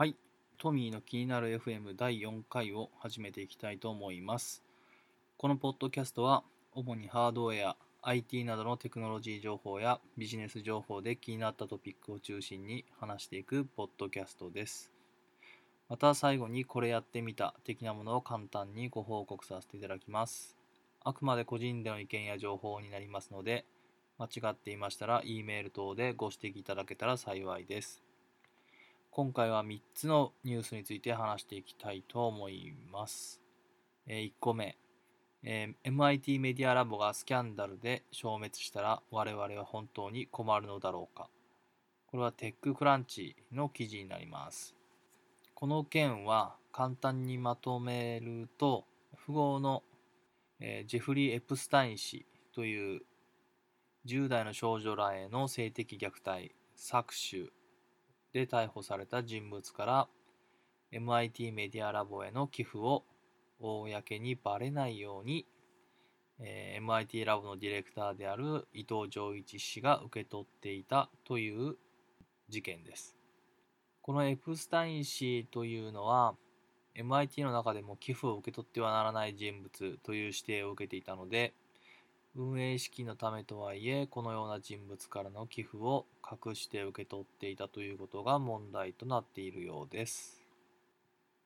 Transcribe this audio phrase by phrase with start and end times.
[0.00, 0.16] はい。
[0.56, 4.64] トミーの気になる FM 第4回を始めていきたいと思います。
[5.36, 6.42] このポッドキャストは、
[6.72, 14.90] 主にハードウェア、IT などのテクノロジー情報やビジネス情報で気になったトピックを中心に話していくポッドキャストです。
[15.90, 20.56] また最後にこれやってみた的なものを簡単にご報告させていただきます。
[21.04, 23.66] あくまで個人での意見や情報になりますので、
[24.16, 28.02] 間違っていましたら E メール等でご指摘いただけたら幸いです。
[29.12, 33.40] 今回は3つのニュースについて話していきたいと思います。
[34.06, 34.78] えー1個目、
[35.42, 41.28] えー MIT メディアラボがスキャンダルで消滅したら我々は本当に困るのだろうか。
[42.06, 44.76] これはテッククランチの記事になります。
[45.54, 48.84] この件は簡単にまとめると、
[49.26, 49.82] 富豪の、
[50.60, 53.00] えージェフリー・エプスタイン氏という
[54.06, 57.52] 10代の少女らへの性的虐待、搾取
[58.32, 60.08] で逮捕された人物から
[60.92, 63.04] MIT メディアラボへの寄付を
[63.60, 65.46] 公にバレないように、
[66.38, 71.76] えー MIT ラボのディレクターである伊藤浄一氏が受け取っていたという
[72.48, 73.16] 事件です。
[74.02, 76.34] このエプスタイン氏というのは
[76.96, 81.54] MIT の中でも寄付を受け取ってはならない人物という指定を受けていたので
[82.36, 90.40] 運営資金のためとはいえこのような人物からの寄付を隠して受け取っていたということが問題となっているようです、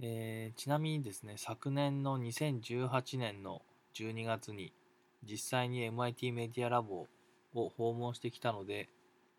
[0.00, 3.62] えーちなみにですね昨年の2018年の
[3.94, 4.72] 12月に
[5.24, 7.06] 実際に MIT メディアラボ
[7.54, 8.90] を訪問してきたので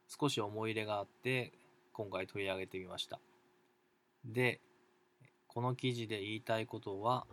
[0.08, 1.54] 少し思い入れがあって
[1.94, 3.20] 今回取り上げてみました。
[4.26, 4.60] で
[5.48, 7.26] この記事で言いたいことは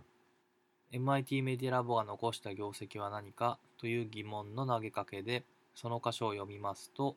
[0.95, 7.17] MIT メディアラボが残した業績は何かという疑問の投げかけでその箇所を読みますと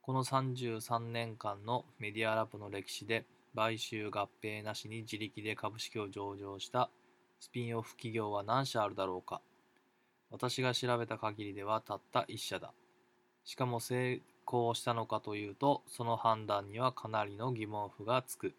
[0.00, 6.88] この33年間のメディアラボの歴史で買収合併なしに自力で株式を上場した
[7.40, 9.42] スピンオフ企業は何社あるだろうか。
[10.30, 12.72] 私が調べた限りではたった1社だ。
[13.44, 18.54] しかも成功したのかというとその判断にはかなりの疑問符がつく。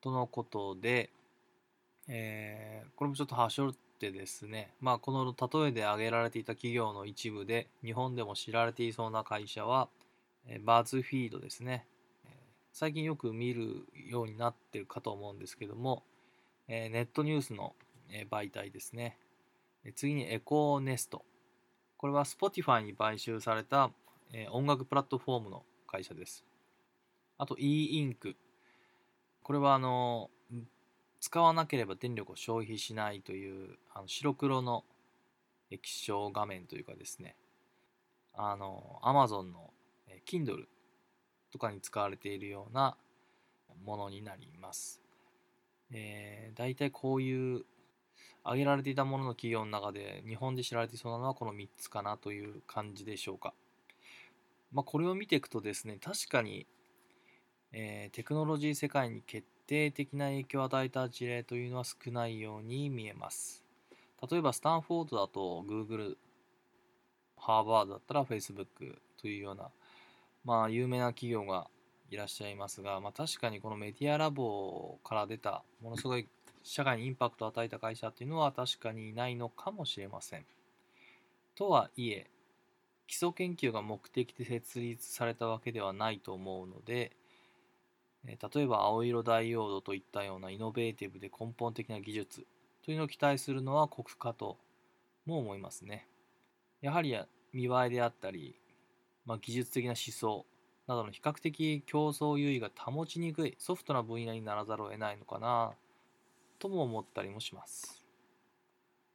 [0.00, 1.10] とのことで
[2.08, 5.34] えーこれもちょっと端折ってですね、まあ、この
[5.64, 9.88] 例えで挙げられていた企業の一部で日本でも知られていそうな会社は、
[10.46, 11.86] えーバズフィードですね、
[12.24, 12.28] え
[12.72, 16.02] 最近よく見るようになってるかと思うんですけども、
[16.68, 17.74] えーネットニュースの、
[18.10, 19.18] え媒体ですね。
[19.84, 21.24] え次にエコーネスト。
[21.96, 23.90] これは Spotify に買収された、
[24.32, 26.44] えー音楽プラットフォームの会社です。
[27.38, 28.36] あと e インク。
[29.42, 30.30] これはあの
[31.24, 34.84] 使わなければ電力を消費しないというあの白黒の
[35.70, 37.34] 液晶画面というかですね
[38.34, 39.70] あの Amazon の
[40.06, 40.66] え Kindle
[41.50, 42.98] とかに使われているような
[43.86, 45.00] ものになります。
[45.94, 47.64] えー、大体こういう
[48.42, 53.54] 挙げられていたものの企業の中で日本で知られていそうなのはこの3つかなという感じでしょうか。
[54.72, 56.66] まあ、これを見ていくとですね確かに、
[57.72, 63.64] えーテクノロジー世界に決定的な影響を与えた事例というのは少ないように見えます。
[64.30, 66.16] 例えばスタンフォードだと Google、
[67.36, 68.66] ハーバードだったら Facebook
[69.20, 69.70] というような、
[70.44, 71.68] まあ、有名な企業が
[72.10, 76.28] いらっしゃいますが、まあ、確かにこのメディアラボから出たものすごい
[76.62, 80.46] 社会にインパクトを与えた会社っていうのは確かにいないのかもしれません。
[81.54, 82.26] とはいえ
[83.06, 87.12] 基礎研究が目的で設立されたわけではないと思うので、
[88.26, 92.46] 例えば青色ダイオードといったようなイノベーティブで根本的な技術
[92.84, 94.58] というのを期待するのは酷かと
[95.26, 96.08] も思いますね。
[96.80, 97.16] やはり
[97.52, 98.56] 見栄えであったり、
[99.26, 100.46] まあ、技術的な思想
[100.86, 105.72] などの比較的競争優位が保ちにくいソフトな分野にならざるを得ないのかな
[106.58, 108.04] とも思ったりもします。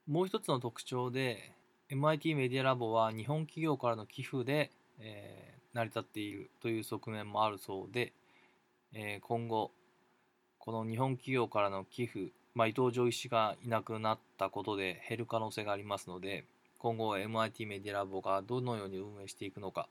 [0.08, 1.56] もう一つの特徴で
[1.92, 8.14] MIT メディアラボは日本企業からの寄付で、えー成り立っているという側面もあるそうで、
[8.94, 9.72] えー今後
[10.58, 16.46] この日本企業からの寄付、まあ、伊藤浄一氏がいなくなったことで減る可能性がありますので
[16.78, 19.88] 今後 MIT メディアラボがどのように運営していくのか、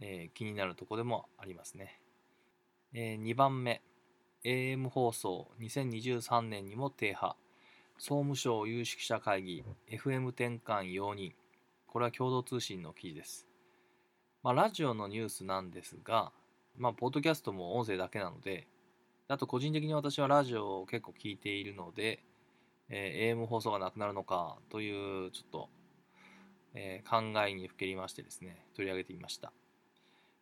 [0.00, 1.98] えー気になるところでもありますね、
[2.92, 3.82] え2番目
[4.44, 7.36] AM 放送2023年にも停波。
[7.96, 11.32] 総務省有識者会議 FM 転換容認。
[11.94, 13.46] これは共同通信の記事です、
[14.42, 16.32] まあ、ラジオのニュースなんですが
[16.76, 18.66] まあ、ポッドキャストも音声だけなので、
[19.28, 22.22] あと個人的に私はラジオを結構聞いているので、
[22.90, 25.68] えー AM 放送がなくなるのかというちょっと、
[26.74, 29.52] えー考えにふけりましてですね、取り上げてみました。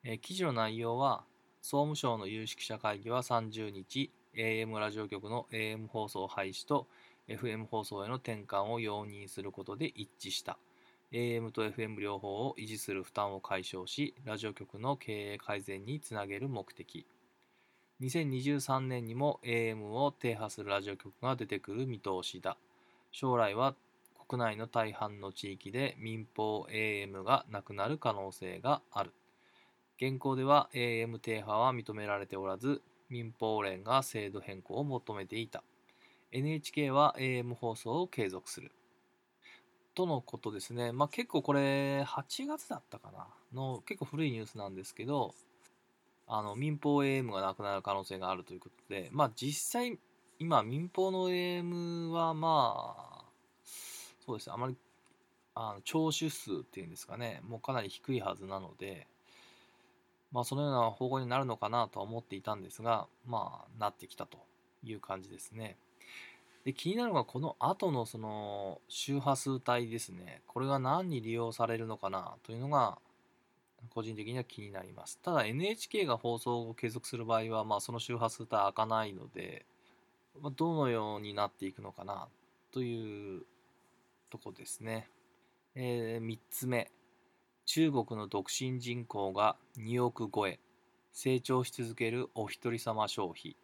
[0.04, 1.24] えー記事の内容は、
[1.60, 6.88] 総務省の有識者会議は30日 AM ラジオ局の AM 放送廃止と
[7.28, 10.58] FM 放送への転換を容認することで一致した
[11.12, 17.06] AM と FM 両方を維持する負担を解消しラジオ局の経営改善につなげる目的。
[18.00, 22.56] 2023年にも AM を停波するラジオ局が出てくる見通しだ。
[23.10, 23.74] 将来は
[24.26, 29.12] 国内の大半の地域で民放 AM がなくなる可能性がある。
[29.98, 32.80] 現行では AM 停波は認められておらず
[33.10, 35.62] 民放連が制度変更を求めていた。
[36.30, 38.72] NHK は AM 放送を継続する。
[39.94, 43.26] とのことですね、まあ、結構これ8月だったかな？
[43.52, 45.34] の結構古いニュースなんですけど
[46.26, 49.98] あの民放 AM がなくなる可能性があるということで、まあ、実際
[50.38, 53.24] 今民放の AM はまあ
[54.24, 54.54] そうですね。
[54.54, 54.76] あまり
[55.54, 57.42] あの聴取数っていうんですかね。
[57.46, 59.06] もうかなり低いはずなので
[60.30, 64.38] まあそのような方向になるのかなとは思っていたんですがまあなってきたと
[64.82, 65.76] いう感じですね。
[66.64, 70.42] で気になるのがこの後のその周波数帯ですね。
[70.46, 72.98] これが何に利用されるのかなというのが
[73.90, 75.18] 個人的には気になります。
[75.18, 79.66] ただ NHK が放送を継続する場合は、まあ、その周波数帯開かないので、
[80.40, 82.28] まあ、どのようになっていくのかな
[82.70, 83.42] という
[84.30, 85.08] とこですね、
[85.74, 86.90] えー、3つ目。
[87.64, 90.58] 中国の独身人口が2億超え。
[91.12, 93.56] 成長し続けるお一人様消費。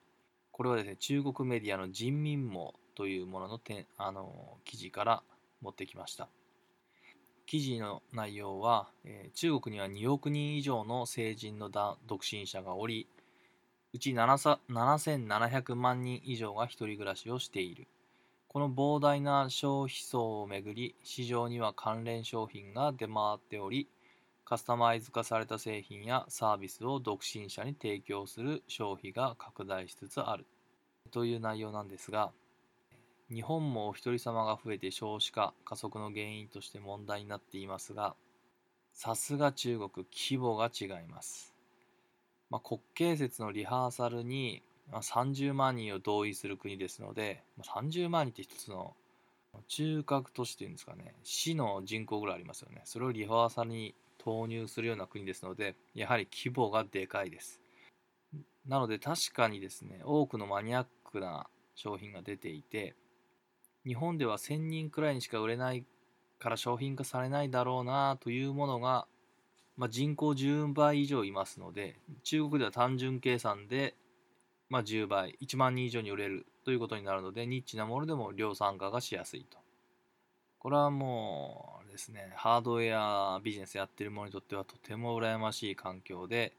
[0.53, 5.23] これはですね中国メディアの人民網というものの点あの記事から
[5.63, 6.29] 持ってきました。
[7.47, 13.07] 記事の内容は、えー、中国には2億人以上の成人の独身者がおり
[13.95, 17.87] うち7700万人以上が一人暮らしをしている。
[18.49, 23.87] この膨大な消費層をめぐり市場には関連商品が出回っており
[24.45, 30.47] カスタマイズ化された製品やサービスを独身者に提供する消費が拡大しつつある。
[31.13, 32.33] という内容なんですが
[33.33, 38.15] 日本もお一人様が増えて少子化加速の原因として問題になっていますが
[38.93, 41.55] さすが中国規模が違います、
[42.51, 48.95] まあ、国慶節のリハーサルに30万人を同意する国ですので30万人って一つの
[49.67, 52.83] 中核都市というんですかね市の人口ぐらいありますよね。
[52.85, 57.61] それをリハーサルに投入するような国ですのでやはり規模がでかいです。
[58.67, 62.95] なので確かにですね多くのマニアックな商品が出ていて
[63.89, 65.83] 日本では1000人くらいにしか売れない
[66.39, 69.07] から商品化されないだろうなというものが、
[69.79, 73.95] まあ、人口10倍以上いますので中国では単純計算で、
[74.69, 79.57] まあ、10倍1万人以上に売れるということになるのでニッチなものでも量産化がしやすいと
[80.59, 86.53] これはもうですねハードウェアビジネスやってる者にとってはとても羨ましい環境で、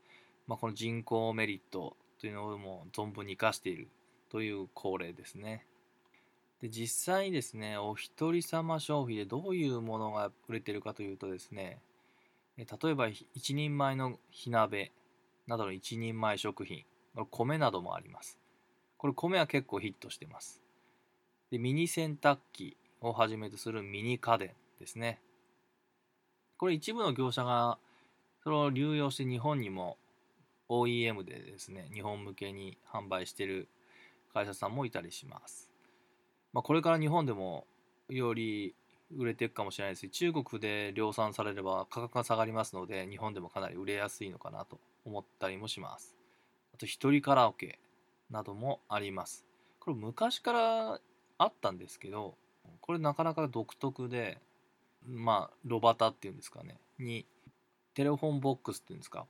[0.47, 3.87] まあ、この人口メリットというのをもう存分に生かしている
[4.31, 5.65] という恒例ですね。
[6.61, 11.79] で実際にですねお一人様消費でどういうものが売れてるかというとですね
[12.57, 14.91] 例えば一人前の火鍋
[15.47, 16.83] などの一人前食品
[17.31, 18.37] 米などもあります。
[18.97, 20.61] これ米は結構ヒットしてます。
[21.51, 25.19] でミニ洗濯機をはじめとするミニ家電ですね。
[26.57, 27.77] これ一部の業者が
[28.43, 29.97] それを流用して日本にも
[30.67, 33.69] OEM でですね日本向けに販売してる
[34.33, 35.68] 会社さんもいたりします。
[36.53, 37.67] まあ、これから日本でも
[38.09, 38.75] より
[39.15, 46.15] 売れていくかもしれないですし中国で量産されれば価格が下がりますので日本でもかなり売れやすいのかなと思ったりもします。
[46.73, 47.79] あと一人カラオケ
[48.29, 49.45] などもあります。
[49.79, 50.99] これ昔から
[51.37, 52.35] あったんですけど
[52.81, 54.39] これなかなか独特で
[55.07, 57.25] まあロバタっていうんですかねに
[57.93, 59.25] テレフォンボックスっていうんですか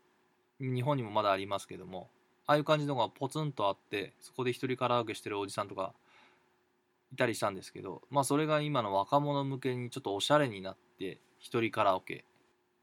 [0.59, 2.09] 日本にもまだありますけども
[2.45, 5.93] ああいう感じのがポツンとあってそこで一人カラオケしてるおじさんとか
[7.11, 12.25] いたりしたんですけど、まあそれが今の若者向けにちょっとおしゃれになって、一人カラオケ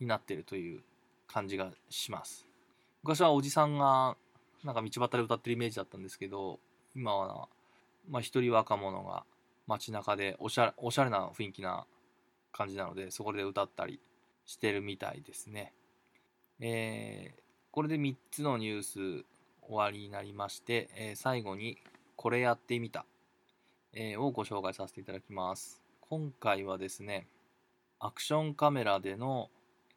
[0.00, 0.82] になってるという
[1.26, 2.46] 感じがします。
[3.02, 4.16] 昔はおじさんが
[4.64, 6.58] なんか道端で歌ってるイメージだったんですけど、
[6.94, 7.48] 今は、
[8.08, 9.24] まあ一人若者が
[9.66, 11.86] 街中でおしゃれおしゃれな雰囲気な
[12.52, 14.00] 感じなので、そこで歌ったり
[14.44, 15.72] してるみたいですね。
[16.60, 17.40] えー、
[17.70, 19.24] これで3つのニュース
[19.62, 21.76] 終わりになりまして、えー、最後に
[22.16, 23.04] これやってみた
[23.98, 25.82] えー、をご紹介させていただきます。
[26.02, 27.26] 今回はですね、
[27.98, 29.48] アクションカメラでの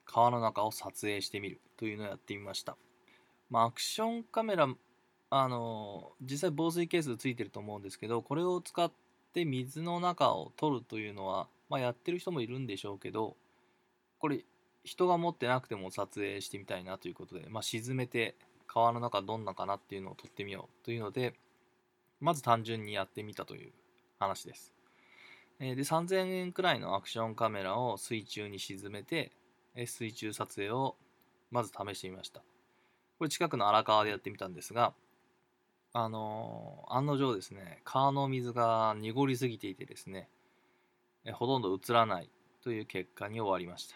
[0.05, 2.77] 川の中を撮影してみるというのをやってみました。
[3.49, 4.69] まあ、アクションカメラ、
[5.31, 8.89] あの実際防水ケースついてると思うんですけど、これを使っ
[9.33, 13.35] て水の中を撮るというのは、まあ、やってる人もいるんでしょうけど、
[14.17, 14.45] これ
[14.85, 21.33] 人が持ってなくても撮影してみたいなということで、まあ、沈めて川の中どんなかなっていうのを撮ってみようというので
[22.21, 23.71] まず単純にやってみたという
[24.19, 24.73] 話です。
[25.59, 29.31] で3000円くらいのアクションカメラを水中に沈めて
[29.85, 30.95] 水中撮影を
[31.51, 32.41] まず試してみました。
[33.17, 34.93] これ近くの荒川でやってみたんですが
[35.91, 40.29] あの案の定ですね川の水が濁りすぎていてですね
[41.33, 42.29] ほとんど映らない
[42.63, 43.95] という結果に終わりました。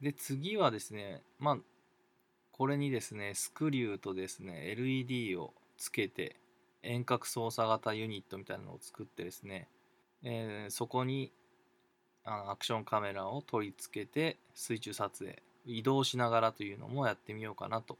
[0.00, 1.58] で次はですねまあ
[2.52, 6.36] これにですねスクリューとですね LED をつけて
[6.82, 9.68] 遠隔操作型ユニットみたいなのを作ってですね、
[10.22, 11.32] えー、そこに
[12.24, 17.98] あのアクションカメラを取り付けて水中撮影移動しながらというのもやってみようかなと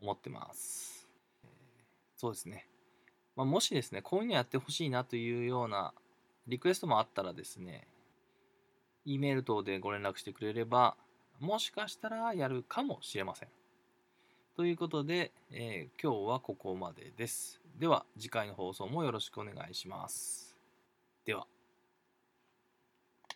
[0.00, 1.08] 思ってます、
[1.44, 1.50] えー、
[2.16, 2.66] そうですね、
[3.36, 5.92] まあ、もしですねこういうのやってほしいなというような
[6.46, 7.86] リクエストもあったらですね
[9.04, 10.96] E メール等でご連絡してくれれば
[11.40, 13.48] もしかしたらやるかもしれません。
[14.58, 17.60] ということで、えー、今日はここまでです。
[17.78, 20.56] では次回の放送もよろしくお願いします。
[21.24, 21.46] では。